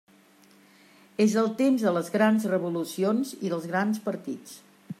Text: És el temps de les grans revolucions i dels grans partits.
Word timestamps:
És 1.25 1.35
el 1.41 1.51
temps 1.59 1.85
de 1.87 1.93
les 1.97 2.09
grans 2.15 2.47
revolucions 2.53 3.35
i 3.49 3.53
dels 3.53 3.69
grans 3.75 4.01
partits. 4.09 4.57